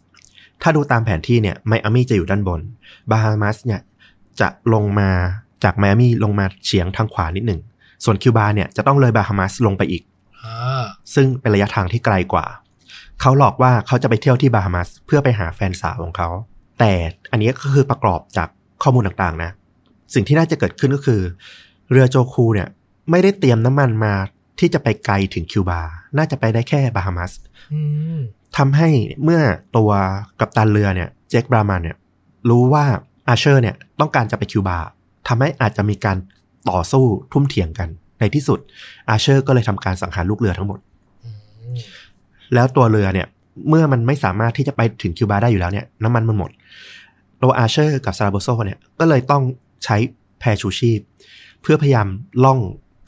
[0.62, 2.60] ถ้าดูตามแผนที่เนี่ยไมอามี่จะอยู่ด้านบน
[3.10, 3.80] บาฮามัสเนี่ย
[4.40, 5.10] จะลงมา
[5.64, 7.60] จากไมอามี่ลงมาเฉียงทางขวานิดหนึ่ง
[8.04, 10.02] ส่วนคิวบาเนี่ยจะต้องเลยบาฮามัสลงไปอีก
[10.40, 12.46] อ่าซึ่งเป็นระยะทางที่ไกลกว่า
[13.20, 16.28] เขาหลอกว่าเขาจะไปเที่ยวที่บาฮามัสเพื่อไปหาแฟนสาวของเขา
[16.78, 16.92] แต่
[17.32, 18.48] อันนี้ก็คือประกอบจาก
[18.82, 19.50] ข้อมูลต่างๆนะ
[20.14, 21.20] สิ่งที่น่าจะเกิดขึ้นก็คือ
[21.90, 22.68] เรือโจคูเนี่ย
[23.10, 24.14] ไม่ได้เตรียมน้ำมันมา
[24.58, 25.80] ที่จะไปไกลถึงคิวบา
[26.16, 27.32] น่าจะไปได้แค่บาฮามัส
[27.72, 27.80] อื
[28.16, 28.18] ม
[28.56, 28.88] ทำให้
[29.24, 29.40] เมื่อ
[29.76, 29.90] ตัว
[30.40, 31.96] กัปตันเรือเนี่ยเจคบรามันเนี่ย
[32.50, 32.84] รู้ว่า
[33.28, 34.78] อาเชอร์เนี่ยต้องการจะไปคิวบา
[35.28, 36.16] ทำให้อาจจะมีการ
[36.70, 37.88] ต่อสู้ทุ่มเถียงกัน
[38.20, 38.58] ในที่สุด
[39.10, 40.93] อาเชอร์ก็เลยทำการสังหารลูกเรือทั้งหมดอืม
[42.54, 43.26] แล้วตัวเรือเนี่ย
[43.68, 46.50] เมื่อมันไม่สามารถที่จะไปถึงคิวบาได้อยู่แล้วเนี่ยน้ำมันมันหมด
[47.42, 49.42] ตัวอาเชอร์กับซาราโบโซเนี่ยก็เลยต้อง
[49.84, 49.96] ใช้
[50.40, 51.00] แพชูชีพ
[51.62, 52.08] เพื่อพยายาม
[52.44, 52.60] ล่อง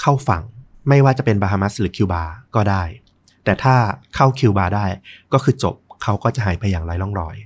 [0.03, 0.43] เข้าฝั่ง
[0.89, 2.23] ไม่ว่าจะเป็นบาฮามัสหรือคิวบา
[2.55, 2.83] ก็ได้
[3.45, 3.75] แต่ถ้า
[4.15, 4.85] เข้าคิวบาได้
[5.33, 7.37] ก็คือจบเขาก็จะหายไปอย่างไร้ร่องรอย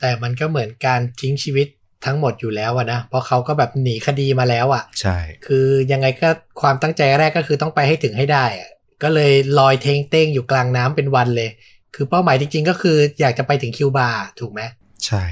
[0.00, 1.66] แต่มันก็เหมือนการทิ้งชีวิต
[2.04, 6.28] ทั้งหมดอยู่แล้วอะนะ เพราะเขาก็แบบหนีคดีมาแล้วอะใช่ คือยังไงก็
[6.60, 8.70] ความตั้งใจแรกก็คือต้องไปให้ถึงให้ได้อะ
[9.02, 11.50] ก็เลยลอยเทงเต้งอยู่กลางน้ำเป็นวันเลย
[11.94, 14.08] คือเป้าหมายจริงๆ ก็คืออยากจะไปถึงคิวบา
[14.40, 14.60] ถูกไหม
[15.06, 15.24] ใช่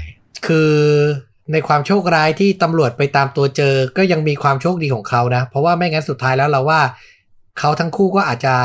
[0.45, 0.73] คือ
[1.51, 6.81] ในความโชคร้ายที่ตำรวจไปตามตัวเจอ ก็ยังมีความโชคดีของเขานะ เพราะว่าไม่งั้นสุดท้ายแล้วเราว่า
[7.59, 8.55] เขาทั้งคู่ก็อาจจะ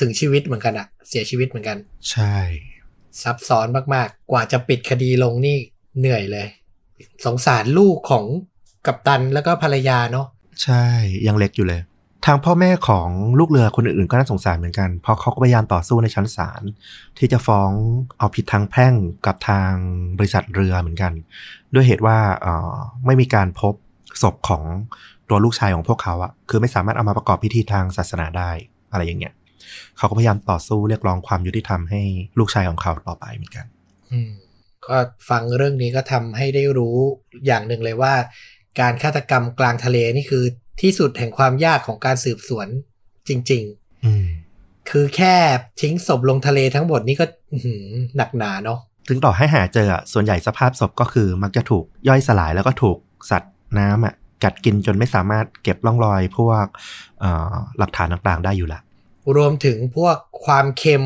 [0.00, 1.78] ถึงชีวิตเหมือนกันอะเสียชีวิตเหมือนกัน
[2.10, 2.36] ใช่
[3.22, 5.58] ซับซ้อนมากๆ กว่าจะปิดคดีลงนี่
[5.98, 6.46] เหนื่อยเลย
[7.24, 8.24] สงสารลูกของ
[8.86, 10.26] กัปตันแล้วก็ภรรยาเนาะ
[10.62, 10.84] ใช่
[11.26, 11.80] ยังเล็กอยู่เลย
[12.26, 13.08] ทางพ่อแม่ของ
[13.38, 16.62] ลูกเรือคนอื่นๆ ก็น่าสงสารเหมือนกัน เพราะเขาก็พยายามต่อสู้ในชั้นศาล
[17.18, 17.70] ที่จะฟ้อง
[18.18, 18.94] เอาผิดทางแพ่ง
[19.26, 19.72] กับทาง
[20.18, 21.12] บริษัทเรือเหมือนกัน
[21.74, 22.74] ด้วยเหตุว่าออ
[23.06, 23.74] ไม่มีการพบ
[24.22, 24.62] ศพของ
[25.28, 28.50] ตัวลูกชายของพวกเขาอะคือไม่สามารถเอามาประกอบพิธีทางศาสนาได้
[28.92, 29.34] อะไรอย่างเงี้ย
[29.98, 32.00] เขาก็พยายามต่อสู้เรียกร้องความยุติธรรมให้
[32.38, 33.66] ลูกชายของเขาต่อไปเหมือนกัน
[34.12, 34.30] อืม
[34.88, 34.98] ก็
[35.30, 36.96] ฟังเรื่องนี้ก็ทำให้ได้รู้
[37.46, 38.14] อย่างหนึ่งเลยว่า
[38.80, 40.44] การฆาตกรรมกลางทะเลนี่คือ
[40.82, 42.68] ที่สุดแห่งความยากของการสืบสวน
[43.28, 43.62] จริง
[44.04, 45.34] อืมๆคือแค่
[45.80, 47.84] ทิ้งศพลงทะเลทั้งหมดนี่ก็อื้อหือ
[48.16, 52.98] หนักหนาเนาะถึงต่อให้หาเจออะส่วนใหญ่สภาพศพก็คือมักจะถูกย่อยสลายแล้วก็ถูก
[53.30, 56.66] สัตว์น้ำอะกัดกินจนไม่สามารถเก็บร่องรอยพวก
[57.20, 58.80] เอ่อหลักฐานต่างๆ ได้อยู่ละ
[59.36, 61.04] รวมถึงพวกความเค็ม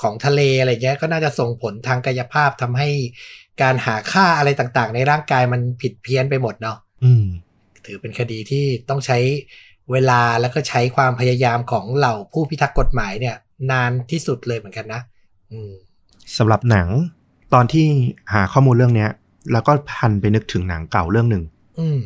[0.00, 2.88] ของทะเลอะไรเงี้ยก็น่าจะส่งผลทางกายภาพทำให้
[3.62, 6.89] การหาค่าอะไรต่างๆ ในร่างกายมันผิดเพี้ยนไปหมดเนาะอืม
[7.86, 9.18] ถือเป็นคดีที่ต้องใช้
[9.92, 13.36] เวลาแล้วก็ใช้ความพยายามของเหล่าผู้พิทักษ์กฎหมายเนี่ย
[13.70, 15.00] นานที่สุดเลยเหมือนกันนะ
[15.50, 15.72] อืม
[16.38, 16.88] สำหรับหนัง
[17.54, 17.86] ตอนที่
[18.32, 19.10] หาข้อมูลเรื่องเนี้ย
[19.52, 21.44] แล้วก็พลันไปนึกถึงหนังเก่าเรื่องหนึ่ง
[21.80, 21.98] อืม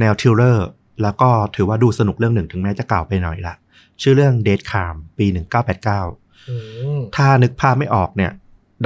[0.00, 0.66] แนว thriller
[1.02, 3.54] แล้วก็ถือว่าดูสนุกเรื่องหนึ่งถึงแม้จะเก่าไปหน่อยละ
[4.02, 5.26] ชื่อเรื่อง Dead Calm ปี
[5.88, 6.54] 1989อื
[6.98, 8.32] มถ้านึกภาพไม่ออกเนี่ย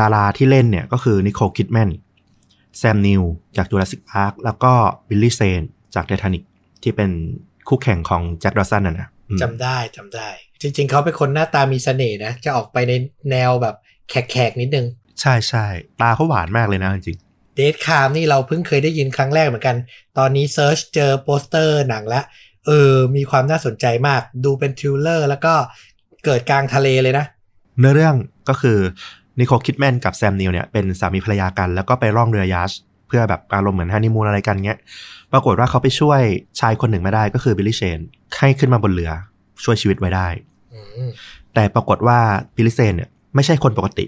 [0.00, 1.90] ดาราที่เล่นเนี่ยก็คือนิโคลคิดแมน
[2.78, 3.22] แซมนีล
[3.56, 4.72] จากจูราสสิกพาร์คแล้วก็
[5.08, 5.62] บิลลี่เซน
[5.94, 6.42] จากไททานิก
[6.82, 7.10] ที่เป็น
[7.68, 10.28] คู่แข่งของแจ็คดอสันน่ะนะอืมจำได้จำได้
[10.62, 12.92] จริง ๆ เขาเป็นคนหน้าตามีเสน่ห์นะ จะออกไปใน
[13.30, 13.74] แนวแบบ
[14.10, 14.86] แขกๆนิดนึง
[15.20, 15.66] ใช่ใช่
[16.00, 17.18] ตาเขาหวานมากเลยนะจริง
[17.54, 19.76] Dead Calm นี่เราเพิ่งเคยได้ยินครั้งแรกเหมือนกัน
[20.18, 22.24] ตอนนี้ search เจอโปสเตอร์หนังแล้ว
[22.66, 25.54] เออ มีความน่าสนใจมาก ดูเป็น thriller แล้วก็
[26.24, 27.26] เกิดกลางทะเลเลยนะ
[27.78, 28.16] เนื้อเรื่อง
[28.48, 28.78] ก็คือ
[29.40, 32.72] นิโคลคิดแมนกับแซมนีลเนี่ยเป็นสามีภรรยากันแล้วก็ไปล่องเรือยอชต์
[33.08, 34.78] เพื่อแบบอารมณ์เหมือนฮันนีมูนอะไรกันเงี้ย
[35.32, 36.20] ปรากฏว่าเขาไปช่วย
[36.60, 37.98] ชายคนหนึ่งไว้ได้ก็คือบิลลี่เซน
[38.36, 39.10] ให้ขึ้นมาบนเรือ
[39.64, 40.28] ช่วยชีวิตไว้ได้
[40.74, 41.10] อืม
[41.54, 42.18] แต่ปรากฏว่า
[42.56, 44.06] บิลลี่เซนเนี่ยไม่ใช่คนปกติ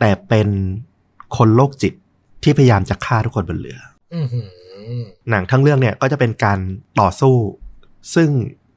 [0.00, 0.48] แต่เป็น
[1.36, 1.94] คนโรคจิต
[2.42, 3.78] ที่พยายามจะฆ่าทุกคนบนเรือ
[4.14, 4.48] อือหือ
[5.30, 6.58] หนังทั้งเรื่องเนี่ยก็จะเป็นการ
[7.00, 7.36] ต่อสู้
[8.14, 8.28] ซึ่ง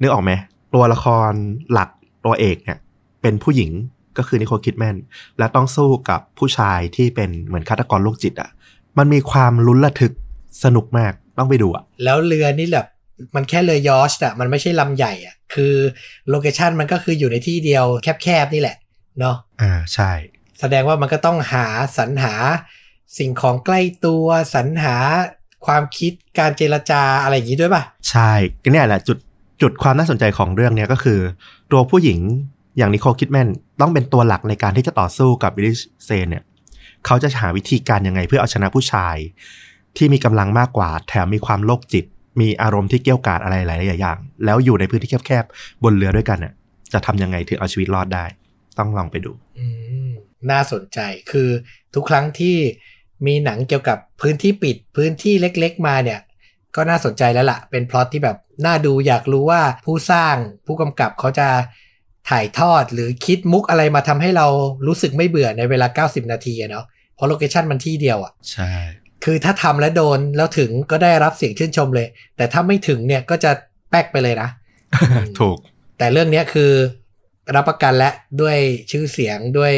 [0.02, 0.32] นึกออกไหม
[0.74, 1.32] ตัวละคร
[1.71, 1.89] หลัก
[2.26, 2.78] ตัวเอกเนี่ย
[3.21, 3.71] เป็นผู้หญิง
[4.17, 4.95] ก็คือนิโคลคิดแมน
[5.38, 8.49] และต้องสู้กับผู้ชายที่เป็นเหมือนฆาตกรโรคจิตอะ่ะ
[8.97, 10.13] มันมีความลุ้นระทึก
[10.63, 12.88] สนุกมากต้องไปดูอะ่ะ แล้วเรือนี่แบบ
[13.36, 15.73] มันแค่เรือยอชต์อะมันไม่ใช่ลำใหญ่อะคือ
[16.30, 17.86] location มันก็คืออยู่ในที่เดียว
[18.23, 18.78] แคบๆนี่แหละ
[19.19, 20.12] เนาะอ่าใช่
[20.60, 21.65] แสดงว่ามันก็ต้องหา
[21.97, 22.34] สรรหา
[23.17, 24.95] สิ่งของใกล้ตัวสรรหา
[25.65, 28.32] ความคิดการเจรจาอะไรอย่างนี้ด้วยป่ะ ใช่
[28.63, 29.17] ก็เนี่ยแหละจุด
[29.62, 31.19] จุดความน่าสนใจของเรื่องเนี้ยก็คือ
[31.71, 32.19] ตัวผู้หญิง
[32.77, 33.49] อย่างนิโคลคิดแมน
[33.81, 35.73] ต้องเป็นตัวหลักในการที่จะต่อสู้กับบิลลิ
[36.05, 36.43] เซนเนี่ย
[37.05, 39.15] เขาจะหาวิธีการยังไงเพื่อเอาชนะผู้ชาย
[39.97, 42.05] ที่มีกำลังมากกว่า แถมมีความโรคจิต
[42.41, 46.53] มีอารมณ์ที่เกี่ยวกาดอะไรหลายอย่าง แล้วอยู่ในพื้นที่แคบๆบนเรือด้วยกันเนี่ย
[46.93, 48.25] จะทำยังไงถึงเอาชีวิตรอดได้
[48.77, 49.31] ต้องลองไปดู
[50.51, 50.99] น่าสนใจ
[51.31, 51.49] คือ
[51.93, 52.57] ทุกครั้งที่
[53.27, 56.19] มีหนังเกี่ยวกับพื้นที่ปิดพื้นที่เล็ก ๆ มาเนี่ย
[56.75, 60.35] ก็น่าสนใจแล้วละ่ะ เป็นพล็อตที่แบบน่าดูอยากรู้ว่าผู้สร้าง
[60.65, 61.47] ผู้กำกับเขาจะ
[62.29, 64.47] ถ่ายทอดหรือคิดมุกอะไรมาทำให้เรา
[64.88, 66.85] รู้สึกไม่เบื่อในเวลา 90 นาทีอะเนาะ
[67.15, 68.71] เพราะโลเคชันมันที่เดียวอะใช่
[69.23, 72.07] คือถ้าทำแล้วโดนแล้วถึงก็ได้รับเสียงชื่นชมเลย
[72.38, 73.51] แต่ถ้าไม่ถึงเนี่ยก็จะ
[73.89, 74.49] แป๊กไปเลยนะ
[75.39, 75.57] ถูก
[75.97, 76.71] แต่เรื่องเนี้ยคือ
[77.55, 78.11] รับประกันและ
[78.41, 78.57] ด้วย
[78.91, 79.73] ชื่อเสียงด้วย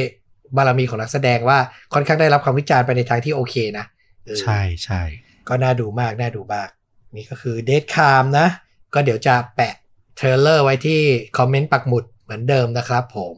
[0.58, 1.60] บารมีของนักแสดงว่า
[1.94, 3.86] ค่อนข้างได้รับความวิจารณ์ไปในทางที่โอเคนะ
[4.26, 5.02] เออใช่ใช่
[5.48, 6.70] ก็น่าดูมากน่าดูมาก
[7.16, 8.48] นี่ก็คือเดทคามนะ
[8.94, 9.74] ก็เดี๋ยวจะแปะ
[10.16, 11.00] trailer ไว้ที่
[11.38, 13.36] คอมเมนต์ปักหมุด เหมือนเดิมนะครับผม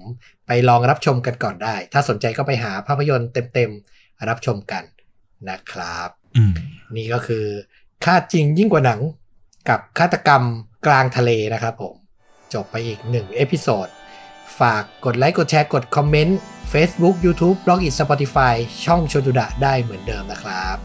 [0.47, 4.84] ไปลองรับชมกันก่อนได้ ถ้าสนใจก็ไปหาภาพยนตร์เต็มๆ รับชมกัน
[5.49, 6.54] นะครับอืม
[6.97, 7.45] นี่ก็คือ
[8.05, 8.99] ฆาตจริงยิ่งกว่าหนัง
[9.69, 10.43] กับฆาตกรรม
[10.88, 11.95] กลางทะเลนะครับผม
[12.54, 13.88] จบไปอีกหนึ่ง episode
[14.60, 16.39] ฝากกดไลค์กดแชร์กดคอมเมนต์
[16.73, 18.54] Facebook YouTube b l o g i t Spotify
[18.86, 20.78] ช่องโชดุดะได้เหมือนเดิมนะครับ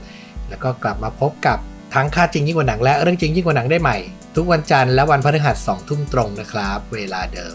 [0.49, 1.59] แล้วก็กลับมาพบกับ
[1.95, 3.97] ทั้งค่าจริงยิ่งกว่าหนังและเรื่องจริงยิ่งกว่าหนังได้ใหม่
[4.37, 7.55] ทุกวันจันทร์และวันพฤหัสสองทุ่มตรงนะครับ เวลาเดิม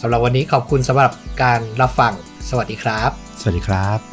[0.00, 2.12] สำหรับวันนี้ขอบคุณสำหรับการรับฟัง
[2.48, 3.10] สวัสดีครับ
[3.40, 4.09] สวัสดีครับ